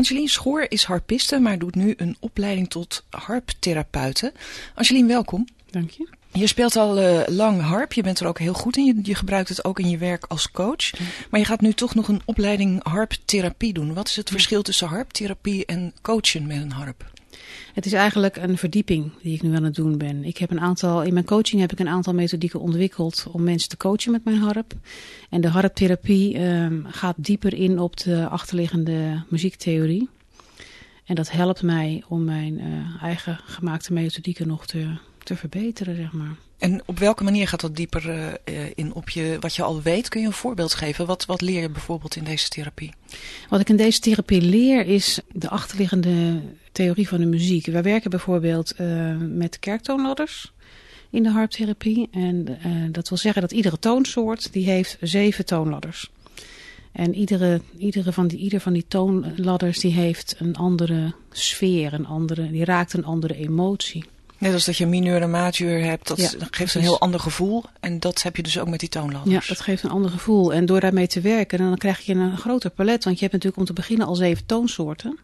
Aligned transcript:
Angelien 0.00 0.28
Schoor 0.28 0.66
is 0.68 0.84
harpiste, 0.84 1.38
maar 1.38 1.58
doet 1.58 1.74
nu 1.74 1.94
een 1.96 2.16
opleiding 2.20 2.70
tot 2.70 3.04
harptherapeute. 3.10 4.32
Angelien, 4.74 5.06
welkom. 5.06 5.46
Dank 5.70 5.90
je. 5.90 6.08
Je 6.32 6.46
speelt 6.46 6.76
al 6.76 6.98
uh, 6.98 7.20
lang 7.26 7.60
harp, 7.60 7.92
je 7.92 8.02
bent 8.02 8.20
er 8.20 8.26
ook 8.26 8.38
heel 8.38 8.52
goed 8.52 8.76
in. 8.76 8.84
Je, 8.84 8.98
je, 9.02 9.14
gebruikt 9.14 9.48
het 9.48 9.64
ook 9.64 9.78
in 9.78 9.90
je 9.90 9.98
werk 9.98 10.24
als 10.24 10.50
coach. 10.50 10.90
Maar 11.30 11.40
je 11.40 11.46
gaat 11.46 11.60
nu 11.60 11.72
toch 11.72 11.94
nog 11.94 12.08
een 12.08 12.22
opleiding 12.24 12.82
harptherapie 12.82 13.72
doen. 13.72 13.94
Wat 13.94 14.08
is 14.08 14.16
het 14.16 14.30
verschil 14.30 14.62
tussen 14.62 14.88
harptherapie 14.88 15.66
en 15.66 15.94
coachen 16.02 16.46
met 16.46 16.56
een 16.56 16.72
harp? 16.72 17.04
Het 17.72 17.86
is 17.86 17.92
eigenlijk 17.92 18.36
een 18.36 18.58
verdieping 18.58 19.12
die 19.22 19.34
ik 19.34 19.42
nu 19.42 19.54
aan 19.54 19.64
het 19.64 19.74
doen 19.74 19.98
ben. 19.98 20.24
Ik 20.24 20.36
heb 20.36 20.50
een 20.50 20.60
aantal, 20.60 21.02
in 21.02 21.12
mijn 21.12 21.24
coaching 21.24 21.60
heb 21.60 21.72
ik 21.72 21.78
een 21.78 21.88
aantal 21.88 22.14
methodieken 22.14 22.60
ontwikkeld 22.60 23.26
om 23.32 23.42
mensen 23.42 23.68
te 23.68 23.76
coachen 23.76 24.12
met 24.12 24.24
mijn 24.24 24.36
harp. 24.36 24.72
En 25.30 25.40
de 25.40 25.48
harptherapie 25.48 26.40
um, 26.40 26.84
gaat 26.88 27.16
dieper 27.16 27.54
in 27.54 27.78
op 27.78 27.96
de 27.96 28.28
achterliggende 28.28 29.22
muziektheorie. 29.28 30.08
En 31.04 31.14
dat 31.14 31.30
helpt 31.30 31.62
mij 31.62 32.02
om 32.08 32.24
mijn 32.24 32.60
uh, 32.60 33.02
eigen 33.02 33.38
gemaakte 33.44 33.92
methodieken 33.92 34.46
nog 34.46 34.66
te, 34.66 34.96
te 35.24 35.36
verbeteren, 35.36 35.96
zeg 35.96 36.12
maar. 36.12 36.36
En 36.58 36.82
op 36.86 36.98
welke 36.98 37.24
manier 37.24 37.48
gaat 37.48 37.60
dat 37.60 37.76
dieper 37.76 38.34
uh, 38.44 38.64
in 38.74 38.94
op 38.94 39.10
je, 39.10 39.36
wat 39.40 39.54
je 39.54 39.62
al 39.62 39.82
weet? 39.82 40.08
Kun 40.08 40.20
je 40.20 40.26
een 40.26 40.32
voorbeeld 40.32 40.74
geven? 40.74 41.06
Wat, 41.06 41.24
wat 41.26 41.40
leer 41.40 41.60
je 41.60 41.70
bijvoorbeeld 41.70 42.16
in 42.16 42.24
deze 42.24 42.48
therapie? 42.48 42.94
Wat 43.48 43.60
ik 43.60 43.68
in 43.68 43.76
deze 43.76 44.00
therapie 44.00 44.40
leer 44.40 44.86
is 44.86 45.20
de 45.32 45.48
achterliggende 45.48 46.40
theorie 46.72 47.08
van 47.08 47.20
de 47.20 47.26
muziek. 47.26 47.66
Wij 47.66 47.82
werken 47.82 48.10
bijvoorbeeld 48.10 48.74
uh, 48.80 49.16
met 49.16 49.58
kerktoonladders 49.58 50.52
in 51.10 51.22
de 51.22 51.30
harptherapie. 51.30 52.08
En 52.10 52.46
uh, 52.48 52.92
dat 52.92 53.08
wil 53.08 53.18
zeggen 53.18 53.42
dat 53.42 53.52
iedere 53.52 53.78
toonsoort 53.78 54.52
die 54.52 54.70
heeft 54.70 54.96
zeven 55.00 55.44
toonladders. 55.44 56.10
En 56.92 57.14
iedere, 57.14 57.60
iedere 57.78 58.12
van 58.12 58.26
die, 58.26 58.38
ieder 58.38 58.60
van 58.60 58.72
die 58.72 58.84
toonladders 58.88 59.78
die 59.78 59.92
heeft 59.92 60.34
een 60.38 60.56
andere 60.56 61.14
sfeer, 61.30 61.92
een 61.92 62.06
andere, 62.06 62.50
die 62.50 62.64
raakt 62.64 62.92
een 62.92 63.04
andere 63.04 63.36
emotie. 63.36 64.04
Net 64.40 64.52
als 64.52 64.64
dat 64.64 64.76
je 64.76 64.86
mineur 64.86 65.22
en 65.22 65.30
majeur 65.30 65.82
hebt, 65.84 66.08
dat 66.08 66.18
ja, 66.18 66.30
geeft 66.50 66.74
een 66.74 66.80
heel 66.80 67.00
ander 67.00 67.20
gevoel. 67.20 67.64
En 67.80 68.00
dat 68.00 68.22
heb 68.22 68.36
je 68.36 68.42
dus 68.42 68.58
ook 68.58 68.68
met 68.68 68.80
die 68.80 68.88
toonladders. 68.88 69.46
Ja, 69.46 69.54
dat 69.54 69.64
geeft 69.64 69.82
een 69.82 69.90
ander 69.90 70.10
gevoel. 70.10 70.52
En 70.52 70.66
door 70.66 70.80
daarmee 70.80 71.06
te 71.06 71.20
werken, 71.20 71.58
dan 71.58 71.76
krijg 71.76 72.00
je 72.00 72.14
een 72.14 72.36
groter 72.36 72.70
palet. 72.70 73.04
Want 73.04 73.16
je 73.16 73.22
hebt 73.22 73.32
natuurlijk 73.32 73.60
om 73.60 73.64
te 73.64 73.72
beginnen 73.72 74.06
al 74.06 74.14
zeven 74.14 74.46
toonsoorten. 74.46 75.18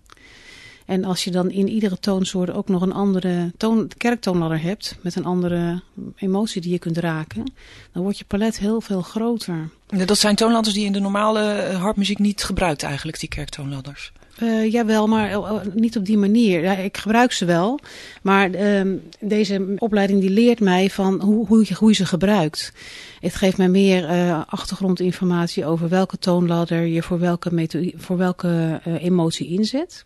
En 0.86 1.04
als 1.04 1.24
je 1.24 1.30
dan 1.30 1.50
in 1.50 1.68
iedere 1.68 1.98
toonsoort 1.98 2.50
ook 2.50 2.68
nog 2.68 2.82
een 2.82 2.92
andere 2.92 3.52
toon, 3.56 3.90
kerktoonladder 3.96 4.62
hebt, 4.62 4.96
met 5.00 5.16
een 5.16 5.24
andere 5.24 5.82
emotie 6.16 6.60
die 6.60 6.72
je 6.72 6.78
kunt 6.78 6.98
raken, 6.98 7.52
dan 7.92 8.02
wordt 8.02 8.18
je 8.18 8.24
palet 8.24 8.58
heel 8.58 8.80
veel 8.80 9.02
groter. 9.02 9.68
Dat 9.86 10.18
zijn 10.18 10.36
toonladders 10.36 10.74
die 10.74 10.84
in 10.84 10.92
de 10.92 11.00
normale 11.00 11.72
harpmuziek 11.78 12.18
niet 12.18 12.44
gebruikt 12.44 12.82
eigenlijk, 12.82 13.20
die 13.20 13.28
kerktoonladders. 13.28 14.12
Uh, 14.42 14.72
jawel, 14.72 15.06
maar 15.06 15.40
niet 15.72 15.96
op 15.96 16.04
die 16.04 16.18
manier. 16.18 16.78
Ik 16.78 16.96
gebruik 16.96 17.32
ze 17.32 17.44
wel. 17.44 17.78
Maar 18.22 18.50
uh, 18.50 18.94
deze 19.20 19.74
opleiding 19.78 20.20
die 20.20 20.30
leert 20.30 20.60
mij 20.60 20.90
van 20.90 21.20
hoe, 21.20 21.46
hoe, 21.46 21.64
je, 21.68 21.74
hoe 21.74 21.88
je 21.88 21.94
ze 21.94 22.06
gebruikt. 22.06 22.72
Het 23.20 23.34
geeft 23.34 23.56
mij 23.56 23.68
meer 23.68 24.06
achtergrondinformatie 24.48 25.64
over 25.66 25.88
welke 25.88 26.18
toonladder 26.18 26.86
je 26.86 27.02
voor 27.02 27.18
welke, 27.18 27.92
voor 27.96 28.16
welke 28.16 28.80
emotie 29.00 29.46
inzet. 29.46 30.02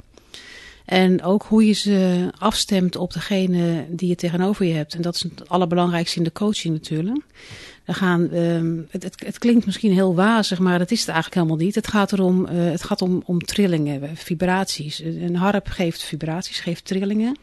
En 0.84 1.22
ook 1.22 1.42
hoe 1.42 1.66
je 1.66 1.72
ze 1.72 2.28
afstemt 2.38 2.96
op 2.96 3.12
degene 3.12 3.86
die 3.88 4.08
je 4.08 4.14
tegenover 4.14 4.66
je 4.66 4.74
hebt. 4.74 4.94
En 4.94 5.02
dat 5.02 5.14
is 5.14 5.22
het 5.22 5.48
allerbelangrijkste 5.48 6.18
in 6.18 6.24
de 6.24 6.32
coaching 6.32 6.74
natuurlijk. 6.74 7.24
We 7.84 7.94
gaan, 7.94 8.34
um, 8.34 8.86
het, 8.90 9.02
het, 9.02 9.38
klinkt 9.38 9.66
misschien 9.66 9.92
heel 9.92 10.14
wazig, 10.14 10.58
maar 10.58 10.78
dat 10.78 10.90
is 10.90 10.98
het 10.98 11.08
eigenlijk 11.08 11.36
helemaal 11.36 11.64
niet. 11.64 11.74
Het 11.74 11.86
gaat, 11.86 12.12
erom, 12.12 12.46
uh, 12.46 12.70
het 12.70 12.82
gaat 12.82 13.02
om, 13.02 13.22
om 13.24 13.38
trillingen, 13.38 14.16
vibraties. 14.16 14.98
Een 14.98 15.36
harp 15.36 15.66
geeft 15.66 16.02
vibraties, 16.02 16.60
geeft 16.60 16.84
trillingen. 16.84 17.36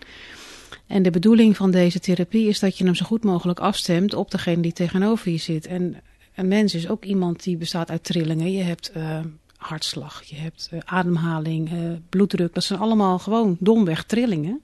En 0.88 1.04
de 1.04 1.10
bedoeling 1.10 1.58
van 1.58 1.72
deze 1.72 2.00
therapie 2.00 2.48
is 2.48 2.60
dat 2.60 2.78
je 2.78 2.84
hem 2.84 2.96
zo 2.96 3.06
goed 3.06 3.24
mogelijk 3.24 3.60
afstemt 3.60 4.14
op 4.14 4.32
degene 4.32 4.62
die 4.62 4.74
tegenover 4.74 5.32
je 5.32 5.38
zit. 5.38 5.68
En 5.68 5.96
een 6.36 6.48
mens 6.48 6.74
is 6.74 6.90
ook 6.90 7.06
iemand 7.06 7.44
die 7.44 7.58
bestaat 7.58 7.90
uit 7.90 8.04
trillingen. 8.04 8.52
Je 8.52 8.64
hebt 8.64 8.92
uh, 8.98 9.20
hartslag, 9.58 10.24
je 10.24 10.36
hebt 10.36 10.70
uh, 10.74 10.80
ademhaling, 10.86 11.72
uh, 11.72 11.92
bloeddruk. 12.10 12.54
Dat 12.54 12.64
zijn 12.64 12.80
allemaal 12.80 13.20
gewoon 13.20 13.56
domweg 13.60 14.04
trillingen. 14.04 14.62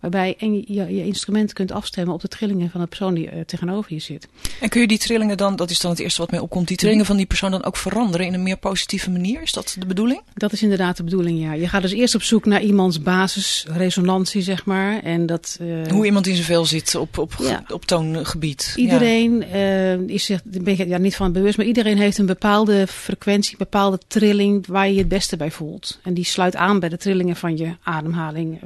Waarbij 0.00 0.34
je, 0.38 0.94
je 0.94 1.04
instrument 1.04 1.52
kunt 1.52 1.72
afstemmen 1.72 2.14
op 2.14 2.20
de 2.20 2.28
trillingen 2.28 2.70
van 2.70 2.80
de 2.80 2.86
persoon 2.86 3.14
die 3.14 3.26
uh, 3.26 3.40
tegenover 3.40 3.92
je 3.92 3.98
zit. 3.98 4.28
En 4.60 4.68
kun 4.68 4.80
je 4.80 4.86
die 4.86 4.98
trillingen 4.98 5.36
dan, 5.36 5.56
dat 5.56 5.70
is 5.70 5.80
dan 5.80 5.90
het 5.90 6.00
eerste 6.00 6.20
wat 6.20 6.30
mij 6.30 6.40
opkomt, 6.40 6.68
die 6.68 6.76
trillingen 6.76 7.06
van 7.06 7.16
die 7.16 7.26
persoon 7.26 7.50
dan 7.50 7.64
ook 7.64 7.76
veranderen 7.76 8.26
in 8.26 8.34
een 8.34 8.42
meer 8.42 8.56
positieve 8.56 9.10
manier? 9.10 9.42
Is 9.42 9.52
dat 9.52 9.76
de 9.78 9.86
bedoeling? 9.86 10.20
Dat 10.34 10.52
is 10.52 10.62
inderdaad 10.62 10.96
de 10.96 11.04
bedoeling, 11.04 11.40
ja. 11.40 11.52
Je 11.52 11.68
gaat 11.68 11.82
dus 11.82 11.92
eerst 11.92 12.14
op 12.14 12.22
zoek 12.22 12.44
naar 12.44 12.62
iemands 12.62 13.02
basisresonantie, 13.02 14.42
zeg 14.42 14.64
maar. 14.64 15.02
En 15.02 15.26
dat, 15.26 15.58
uh, 15.60 15.86
Hoe 15.86 16.04
iemand 16.04 16.26
in 16.26 16.34
zijn 16.34 16.46
vel 16.46 16.64
zit 16.64 16.94
op, 16.94 17.18
op, 17.18 17.34
ja. 17.38 17.64
op 17.68 17.84
toongebied. 17.84 18.72
Iedereen 18.76 19.44
ja. 19.52 19.94
uh, 19.94 20.08
is 20.08 20.24
zich, 20.24 20.40
ben 20.44 20.76
je 20.76 20.88
ja, 20.88 20.98
niet 20.98 21.16
van 21.16 21.32
bewust, 21.32 21.56
maar 21.56 21.66
iedereen 21.66 21.98
heeft 21.98 22.18
een 22.18 22.26
bepaalde 22.26 22.86
frequentie, 22.86 23.52
een 23.52 23.58
bepaalde 23.58 23.98
trilling 24.06 24.66
waar 24.66 24.86
je 24.86 24.92
je 24.92 24.98
het 24.98 25.08
beste 25.08 25.36
bij 25.36 25.50
voelt. 25.50 25.98
En 26.02 26.14
die 26.14 26.24
sluit 26.24 26.56
aan 26.56 26.80
bij 26.80 26.88
de 26.88 26.96
trillingen 26.96 27.36
van 27.36 27.56
je 27.56 27.76
ademhaling, 27.82 28.60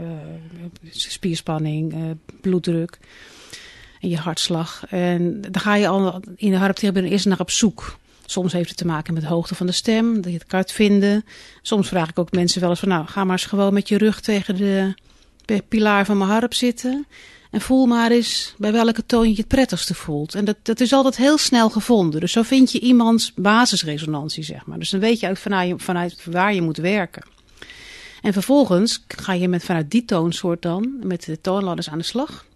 spierspanning, 1.23 1.95
uh, 1.95 2.01
bloeddruk 2.41 2.99
en 4.01 4.09
je 4.09 4.17
hartslag. 4.17 4.85
En 4.89 5.41
dan 5.41 5.61
ga 5.61 5.75
je 5.75 5.89
al 5.89 6.21
in 6.37 6.51
de 6.51 6.57
harptherapie 6.57 7.09
eerst 7.09 7.27
naar 7.27 7.41
op 7.41 7.51
zoek. 7.51 7.99
Soms 8.27 8.53
heeft 8.53 8.69
het 8.69 8.79
te 8.79 8.87
maken 8.87 9.15
met 9.15 9.23
de 9.23 9.29
hoogte 9.29 9.55
van 9.55 9.67
de 9.67 9.73
stem, 9.73 10.15
dat 10.15 10.33
je 10.33 10.39
het 10.39 10.47
kan 10.47 10.65
vinden. 10.67 11.25
Soms 11.63 11.89
vraag 11.89 12.09
ik 12.09 12.19
ook 12.19 12.33
mensen 12.33 12.61
wel 12.61 12.71
eens 12.71 12.79
van, 12.79 12.89
nou, 12.89 13.07
ga 13.07 13.25
maar 13.25 13.33
eens 13.33 13.47
gewoon 13.47 13.75
met 13.75 13.89
je 13.89 13.99
rug 13.99 14.21
tegen 14.21 14.57
de 14.57 14.95
pilaar 15.69 16.05
van 16.05 16.19
mijn 16.19 16.31
harp 16.31 16.55
zitten. 16.55 17.07
En 17.51 17.61
voel 17.61 17.87
maar 17.87 18.11
eens 18.11 18.55
bij 18.59 18.73
welke 18.73 19.07
toon 19.07 19.29
je 19.29 19.37
het 19.37 19.49
prettigste 19.49 19.95
voelt. 19.95 20.35
En 20.35 20.45
dat, 20.45 20.57
dat 20.63 20.81
is 20.81 20.93
altijd 20.93 21.17
heel 21.17 21.39
snel 21.39 21.71
gevonden. 21.71 22.21
Dus 22.21 22.33
zo 22.33 22.43
vind 22.43 22.73
je 22.73 22.81
iemands 22.81 23.33
basisresonantie, 23.35 24.43
zeg 24.43 24.67
maar. 24.67 24.79
Dus 24.79 24.91
dan 24.91 25.01
weet 25.01 25.21
je 25.21 25.27
uit 25.27 25.39
vanuit, 25.39 25.83
vanuit 25.83 26.25
waar 26.25 26.55
je 26.55 26.63
moet 26.63 26.77
werken. 26.77 27.32
En 28.23 28.33
vervolgens 28.33 29.05
ga 29.09 29.33
je 29.33 29.49
met, 29.49 29.65
vanuit 29.65 29.91
die 29.91 30.05
toonsoort 30.05 30.63
dan 30.63 30.97
met 31.03 31.25
de 31.25 31.41
toonladders 31.41 31.91
aan 31.91 31.99
de 31.99 32.05
slag. 32.05 32.47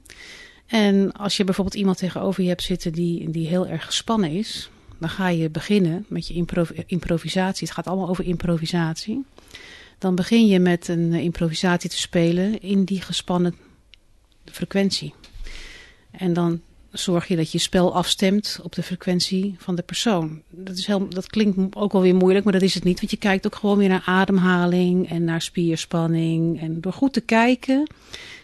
En 0.66 1.12
als 1.12 1.36
je 1.36 1.44
bijvoorbeeld 1.44 1.76
iemand 1.76 1.98
tegenover 1.98 2.42
je 2.42 2.48
hebt 2.48 2.62
zitten 2.62 2.92
die, 2.92 3.30
die 3.30 3.46
heel 3.46 3.66
erg 3.66 3.84
gespannen 3.84 4.30
is, 4.30 4.70
dan 4.98 5.08
ga 5.08 5.28
je 5.28 5.50
beginnen 5.50 6.04
met 6.08 6.26
je 6.26 6.34
improv 6.34 6.70
improvisatie. 6.86 7.66
Het 7.66 7.76
gaat 7.76 7.86
allemaal 7.86 8.08
over 8.08 8.24
improvisatie. 8.24 9.24
Dan 9.98 10.14
begin 10.14 10.46
je 10.46 10.58
met 10.58 10.88
een 10.88 11.12
improvisatie 11.12 11.90
te 11.90 11.98
spelen 11.98 12.60
in 12.60 12.84
die 12.84 13.00
gespannen 13.00 13.54
frequentie. 14.44 15.14
En 16.10 16.32
dan 16.32 16.60
zorg 16.98 17.28
je 17.28 17.36
dat 17.36 17.52
je 17.52 17.58
spel 17.58 17.94
afstemt 17.94 18.60
op 18.62 18.74
de 18.74 18.82
frequentie 18.82 19.54
van 19.58 19.74
de 19.74 19.82
persoon. 19.82 20.42
Dat, 20.50 20.76
is 20.76 20.86
heel, 20.86 21.08
dat 21.08 21.26
klinkt 21.26 21.76
ook 21.76 21.92
wel 21.92 22.02
weer 22.02 22.14
moeilijk, 22.14 22.44
maar 22.44 22.52
dat 22.52 22.62
is 22.62 22.74
het 22.74 22.84
niet. 22.84 22.98
Want 22.98 23.10
je 23.10 23.16
kijkt 23.16 23.46
ook 23.46 23.54
gewoon 23.54 23.78
weer 23.78 23.88
naar 23.88 24.02
ademhaling 24.06 25.10
en 25.10 25.24
naar 25.24 25.42
spierspanning. 25.42 26.60
En 26.60 26.80
door 26.80 26.92
goed 26.92 27.12
te 27.12 27.20
kijken 27.20 27.90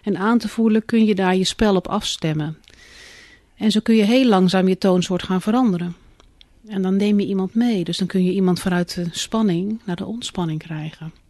en 0.03 0.17
aan 0.17 0.39
te 0.39 0.49
voelen 0.49 0.85
kun 0.85 1.05
je 1.05 1.15
daar 1.15 1.37
je 1.37 1.45
spel 1.45 1.77
op 1.77 1.89
afstemmen. 1.89 2.59
En 3.57 3.71
zo 3.71 3.81
kun 3.81 3.97
je 3.97 4.05
heel 4.05 4.27
langzaam 4.27 4.69
je 4.69 4.79
toonsoort 4.79 5.23
gaan 5.23 5.43
veranderen. 5.43 5.97
En 6.67 6.83
dan 6.83 6.97
neem 6.97 7.21
je 7.21 7.27
iemand 7.27 7.55
mee. 7.55 7.85
Dus 7.85 7.99
dan 7.99 8.07
kun 8.07 8.25
je 8.25 8.33
iemand 8.33 8.61
vanuit 8.61 8.95
de 8.95 9.07
spanning 9.11 9.81
naar 9.85 9.97
de 9.97 10.07
ontspanning 10.07 10.59
krijgen. 10.59 11.22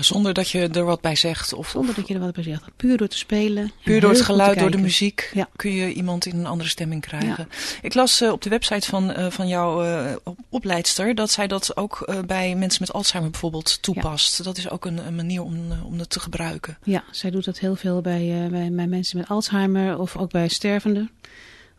Zonder 0.00 0.34
dat 0.34 0.50
je 0.50 0.68
er 0.68 0.84
wat 0.84 1.00
bij 1.00 1.16
zegt? 1.16 1.52
Of, 1.52 1.68
Zonder 1.68 1.94
dat 1.94 2.08
je 2.08 2.14
er 2.14 2.20
wat 2.20 2.34
bij 2.34 2.42
zegt. 2.42 2.62
Puur 2.76 2.96
door 2.96 3.08
te 3.08 3.16
spelen. 3.16 3.70
Puur 3.84 4.00
door 4.00 4.10
het 4.10 4.20
geluid, 4.20 4.58
door 4.58 4.70
de 4.70 4.78
muziek 4.78 5.30
ja. 5.34 5.48
kun 5.56 5.72
je 5.72 5.92
iemand 5.92 6.26
in 6.26 6.38
een 6.38 6.46
andere 6.46 6.68
stemming 6.68 7.00
krijgen. 7.00 7.48
Ja. 7.50 7.56
Ik 7.82 7.94
las 7.94 8.22
uh, 8.22 8.32
op 8.32 8.42
de 8.42 8.48
website 8.48 8.88
van, 8.88 9.10
uh, 9.10 9.30
van 9.30 9.48
jouw 9.48 9.84
uh, 9.84 10.16
opleidster 10.48 11.14
dat 11.14 11.30
zij 11.30 11.46
dat 11.46 11.76
ook 11.76 12.22
bij 12.26 12.54
mensen 12.54 12.82
met 12.82 12.92
Alzheimer 12.92 13.30
bijvoorbeeld 13.30 13.82
toepast. 13.82 14.38
Ja. 14.38 14.44
Dat 14.44 14.56
is 14.56 14.70
ook 14.70 14.84
een, 14.84 15.06
een 15.06 15.14
manier 15.14 15.42
om, 15.42 15.72
om 15.84 15.98
dat 15.98 16.10
te 16.10 16.20
gebruiken. 16.20 16.78
Ja, 16.84 17.04
zij 17.10 17.30
doet 17.30 17.44
dat 17.44 17.58
heel 17.58 17.76
veel 17.76 18.00
bij, 18.00 18.48
bij, 18.50 18.70
bij 18.72 18.86
mensen 18.86 19.18
met 19.18 19.28
Alzheimer 19.28 19.98
of 19.98 20.16
ook 20.16 20.30
bij 20.30 20.48
stervenden. 20.48 21.10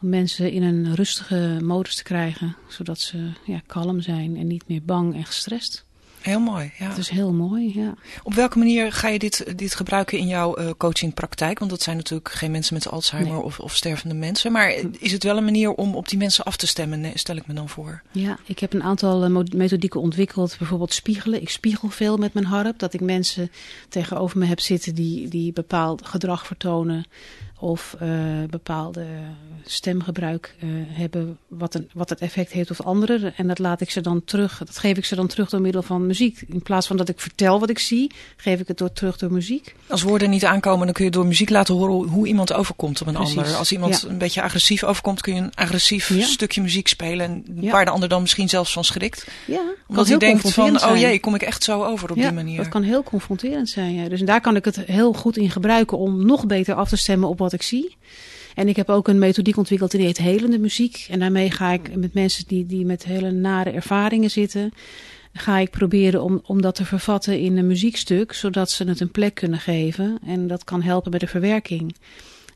Om 0.01 0.09
mensen 0.09 0.51
in 0.51 0.63
een 0.63 0.95
rustige 0.95 1.57
modus 1.63 1.95
te 1.95 2.03
krijgen, 2.03 2.55
zodat 2.67 2.99
ze 2.99 3.31
ja, 3.45 3.61
kalm 3.67 4.01
zijn 4.01 4.37
en 4.37 4.47
niet 4.47 4.63
meer 4.67 4.81
bang 4.83 5.15
en 5.15 5.25
gestrest. 5.25 5.85
Heel 6.21 6.39
mooi, 6.39 6.71
ja. 6.79 6.87
Het 6.87 6.97
is 6.97 7.09
heel 7.09 7.33
mooi, 7.33 7.79
ja. 7.79 7.93
Op 8.23 8.33
welke 8.33 8.57
manier 8.57 8.91
ga 8.91 9.07
je 9.07 9.19
dit, 9.19 9.57
dit 9.57 9.75
gebruiken 9.75 10.17
in 10.17 10.27
jouw 10.27 10.59
uh, 10.59 10.69
coachingpraktijk? 10.77 11.59
Want 11.59 11.71
dat 11.71 11.81
zijn 11.81 11.97
natuurlijk 11.97 12.31
geen 12.31 12.51
mensen 12.51 12.73
met 12.73 12.89
Alzheimer 12.89 13.33
nee. 13.33 13.41
of, 13.41 13.59
of 13.59 13.75
stervende 13.75 14.15
mensen. 14.15 14.51
Maar 14.51 14.75
is 14.99 15.11
het 15.11 15.23
wel 15.23 15.37
een 15.37 15.43
manier 15.43 15.71
om 15.71 15.95
op 15.95 16.07
die 16.07 16.17
mensen 16.17 16.43
af 16.43 16.55
te 16.55 16.67
stemmen, 16.67 17.11
stel 17.13 17.35
ik 17.35 17.47
me 17.47 17.53
dan 17.53 17.69
voor? 17.69 18.01
Ja, 18.11 18.39
ik 18.45 18.59
heb 18.59 18.73
een 18.73 18.83
aantal 18.83 19.29
uh, 19.29 19.43
methodieken 19.55 20.01
ontwikkeld. 20.01 20.55
Bijvoorbeeld 20.57 20.93
spiegelen. 20.93 21.41
Ik 21.41 21.49
spiegel 21.49 21.89
veel 21.89 22.17
met 22.17 22.33
mijn 22.33 22.45
harp. 22.45 22.79
Dat 22.79 22.93
ik 22.93 23.01
mensen 23.01 23.51
tegenover 23.89 24.37
me 24.37 24.45
heb 24.45 24.59
zitten 24.59 24.95
die, 24.95 25.27
die 25.27 25.53
bepaald 25.53 26.05
gedrag 26.05 26.45
vertonen 26.45 27.05
of 27.61 27.95
uh, 28.01 28.09
bepaalde 28.49 29.05
stemgebruik 29.65 30.55
uh, 30.63 30.69
hebben 30.87 31.37
wat, 31.47 31.73
een, 31.73 31.89
wat 31.93 32.09
het 32.09 32.19
effect 32.19 32.51
heeft 32.51 32.71
op 32.71 32.81
anderen. 32.81 33.33
En 33.35 33.47
dat 33.47 33.59
laat 33.59 33.81
ik 33.81 33.91
ze 33.91 34.01
dan 34.01 34.23
terug, 34.23 34.57
dat 34.57 34.77
geef 34.77 34.97
ik 34.97 35.05
ze 35.05 35.15
dan 35.15 35.27
terug 35.27 35.49
door 35.49 35.61
middel 35.61 35.81
van 35.81 36.05
muziek. 36.05 36.43
In 36.47 36.61
plaats 36.61 36.87
van 36.87 36.97
dat 36.97 37.09
ik 37.09 37.19
vertel 37.19 37.59
wat 37.59 37.69
ik 37.69 37.79
zie, 37.79 38.11
geef 38.35 38.59
ik 38.59 38.67
het 38.67 38.77
door, 38.77 38.93
terug 38.93 39.17
door 39.17 39.31
muziek. 39.31 39.75
Als 39.87 40.01
woorden 40.01 40.29
niet 40.29 40.45
aankomen, 40.45 40.85
dan 40.85 40.93
kun 40.93 41.05
je 41.05 41.11
door 41.11 41.25
muziek 41.25 41.49
laten 41.49 41.75
horen 41.75 42.07
hoe 42.07 42.27
iemand 42.27 42.53
overkomt 42.53 43.01
op 43.01 43.07
een 43.07 43.13
Precies. 43.13 43.37
ander. 43.37 43.55
Als 43.55 43.71
iemand 43.71 44.01
ja. 44.01 44.09
een 44.09 44.17
beetje 44.17 44.41
agressief 44.41 44.83
overkomt, 44.83 45.21
kun 45.21 45.35
je 45.35 45.41
een 45.41 45.55
agressief 45.55 46.09
ja. 46.09 46.25
stukje 46.25 46.61
muziek 46.61 46.87
spelen. 46.87 47.25
En 47.25 47.45
ja. 47.61 47.71
Waar 47.71 47.85
de 47.85 47.91
ander 47.91 48.09
dan 48.09 48.21
misschien 48.21 48.49
zelfs 48.49 48.73
van 48.73 48.83
schrikt. 48.83 49.27
Ja, 49.47 49.61
Omdat 49.87 50.07
hij 50.07 50.17
denkt 50.17 50.53
van, 50.53 50.83
oh 50.83 50.97
jee, 50.97 51.19
kom 51.19 51.35
ik 51.35 51.41
echt 51.41 51.63
zo 51.63 51.83
over 51.83 52.09
op 52.09 52.15
die 52.15 52.31
manier. 52.31 52.57
dat 52.57 52.67
kan 52.67 52.83
heel 52.83 53.03
confronterend 53.03 53.69
zijn. 53.69 54.09
Dus 54.09 54.21
daar 54.21 54.41
kan 54.41 54.55
ik 54.55 54.65
het 54.65 54.75
heel 54.75 55.13
goed 55.13 55.37
in 55.37 55.51
gebruiken 55.51 55.97
om 55.97 56.25
nog 56.25 56.45
beter 56.45 56.75
af 56.75 56.89
te 56.89 56.97
stemmen 56.97 57.29
op 57.29 57.37
wat 57.37 57.50
ik 57.53 57.61
zie. 57.61 57.95
En 58.55 58.67
ik 58.67 58.75
heb 58.75 58.89
ook 58.89 59.07
een 59.07 59.19
methodiek 59.19 59.57
ontwikkeld 59.57 59.91
die 59.91 60.01
heet 60.01 60.17
helende 60.17 60.59
muziek. 60.59 61.07
En 61.09 61.19
daarmee 61.19 61.51
ga 61.51 61.71
ik 61.71 61.95
met 61.95 62.13
mensen 62.13 62.43
die, 62.47 62.65
die 62.65 62.85
met 62.85 63.03
hele 63.03 63.31
nare 63.31 63.69
ervaringen 63.69 64.31
zitten, 64.31 64.71
ga 65.33 65.57
ik 65.57 65.69
proberen 65.69 66.23
om, 66.23 66.41
om 66.45 66.61
dat 66.61 66.75
te 66.75 66.85
vervatten 66.85 67.39
in 67.39 67.57
een 67.57 67.67
muziekstuk, 67.67 68.33
zodat 68.33 68.71
ze 68.71 68.83
het 68.83 68.99
een 68.99 69.11
plek 69.11 69.35
kunnen 69.35 69.59
geven. 69.59 70.19
En 70.25 70.47
dat 70.47 70.63
kan 70.63 70.81
helpen 70.81 71.11
bij 71.11 71.19
de 71.19 71.27
verwerking. 71.27 71.95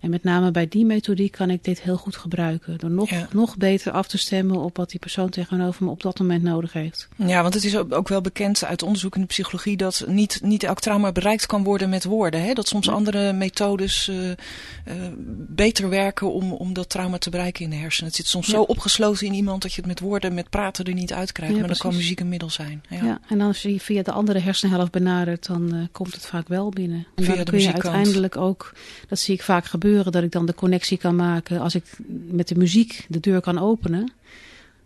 En 0.06 0.12
met 0.12 0.24
name 0.24 0.52
bij 0.52 0.68
die 0.68 0.86
methodiek 0.86 1.32
kan 1.32 1.50
ik 1.50 1.64
dit 1.64 1.82
heel 1.82 1.98
goed 1.98 2.16
gebruiken. 2.16 2.78
Door 2.78 2.90
nog, 2.90 3.10
nog 3.32 3.58
beter 3.58 3.92
af 3.92 4.08
te 4.08 4.18
stemmen 4.18 4.58
op 4.60 4.78
wat 4.78 4.90
die 4.90 5.00
persoon 5.00 5.30
tegenover 5.30 5.84
me 5.84 5.92
op 5.92 6.02
dat 6.02 6.20
moment 6.20 6.44
nodig 6.44 6.74
heeft. 6.74 7.08
Ja, 7.16 7.42
want 7.42 7.54
het 7.54 7.64
is 7.64 7.78
ook 7.78 8.08
wel 8.08 8.22
bekend 8.22 8.64
uit 8.64 8.84
onderzoek 8.84 9.16
in 9.16 9.22
de 9.22 9.28
psychologie 9.28 9.78
dat 9.78 10.06
niet, 10.08 10.40
niet 10.44 10.64
elk 10.64 10.80
trauma 10.80 11.12
bereikt 11.12 11.46
kan 11.46 11.64
worden 11.64 11.90
met 11.90 12.04
woorden. 12.04 12.44
Hè? 12.44 12.54
Dat 12.54 12.68
soms 12.68 12.90
andere 12.90 13.34
methodes 13.34 14.08
uh, 14.08 14.28
uh, 14.28 14.36
beter 15.48 15.90
werken 15.90 16.34
om, 16.34 16.54
om 16.54 16.74
dat 16.74 16.90
trauma 16.90 17.18
te 17.18 17.30
bereiken 17.30 17.64
in 17.64 17.70
de 17.70 17.76
hersenen. 17.76 18.08
Het 18.08 18.18
zit 18.18 18.28
soms 18.28 18.48
zo 18.48 18.62
opgesloten 18.62 19.28
in 19.28 19.34
iemand 19.34 19.62
dat 19.62 19.74
je 19.74 19.78
het 19.82 19.90
met 19.90 20.00
woorden, 20.00 20.34
met 20.34 20.50
praten 20.50 20.86
er 20.86 20.94
niet 20.94 21.14
uitkrijgt. 21.14 21.54
Ja, 21.54 21.60
maar 21.60 21.70
dan 21.70 21.78
kan 21.78 21.96
muziek 21.96 22.20
een 22.20 22.30
middel 22.30 22.50
zijn. 22.50 22.84
Ja, 22.90 23.20
en 23.30 23.42
als 23.42 23.62
je 23.62 23.80
via 23.80 24.04
de 24.04 24.12
andere 24.12 24.40
hersenhelft 24.40 24.92
benadert, 24.92 25.46
dan 25.46 25.76
uh, 25.76 25.82
komt 25.92 26.14
het 26.14 26.26
vaak 26.26 26.48
wel 26.48 26.70
binnen. 26.70 27.08
En 27.16 27.24
via 27.24 27.36
dan 27.36 27.44
kun 27.44 27.60
je 27.60 27.74
uiteindelijk 27.74 28.38
ook, 28.38 28.74
dat 29.08 29.20
zie 29.20 29.34
ik 29.34 29.42
vaak 29.42 29.66
gebeuren 29.66 29.94
dat 30.04 30.24
ik 30.24 30.32
dan 30.32 30.46
de 30.46 30.54
connectie 30.54 30.98
kan 30.98 31.16
maken 31.16 31.60
als 31.60 31.76
ik 31.76 31.84
met 32.08 32.48
de 32.48 32.56
muziek 32.56 33.06
de 33.10 33.20
deur 33.20 33.42
kan 33.42 33.60
openen. 33.60 34.12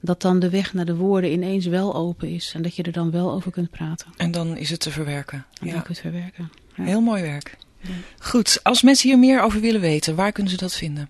Dat 0.02 0.22
dan 0.22 0.40
de 0.40 0.50
weg 0.50 0.74
naar 0.74 0.86
de 0.86 0.96
woorden 0.96 1.32
ineens 1.32 1.66
wel 1.66 1.96
open 1.96 2.30
is 2.30 2.52
en 2.56 2.62
dat 2.62 2.76
je 2.76 2.84
er 2.84 2.92
dan 2.92 3.12
wel 3.12 3.32
over 3.32 3.52
kunt 3.52 3.70
praten. 3.70 4.08
En 4.18 4.32
dan 4.32 4.58
is 4.58 4.70
het 4.70 4.80
te 4.80 4.92
verwerken. 4.92 5.46
En 5.62 5.68
ja. 5.68 5.74
dan 5.74 5.84
kun 5.84 5.96
je 5.96 6.02
het 6.02 6.12
verwerken. 6.12 6.52
Ja. 6.76 6.84
Heel 6.84 7.02
mooi 7.02 7.22
werk. 7.22 7.58
Ja. 7.82 7.90
Goed, 8.20 8.60
als 8.64 8.82
mensen 8.82 9.10
hier 9.10 9.20
meer 9.20 9.42
over 9.42 9.62
willen 9.62 9.82
weten, 9.82 10.16
waar 10.16 10.32
kunnen 10.32 10.52
ze 10.52 10.58
dat 10.58 10.76
vinden? 10.76 11.10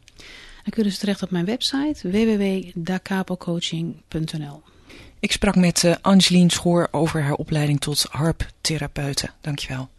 Dan 0.64 0.74
kunnen 0.74 0.92
ze 0.92 1.00
terecht 1.00 1.24
op 1.24 1.32
mijn 1.32 1.46
website 1.46 2.12
www.dacapocoaching.nl 2.12 4.62
Ik 5.20 5.32
sprak 5.32 5.56
met 5.56 5.84
uh, 5.84 5.96
Angeline 6.02 6.52
Schoor 6.52 6.88
over 6.92 7.22
haar 7.22 7.34
opleiding 7.34 7.80
tot 7.80 8.06
harptherapeute. 8.10 9.30
Dankjewel. 9.42 9.90